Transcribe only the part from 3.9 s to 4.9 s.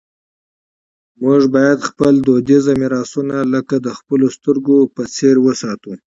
خپلو سترګو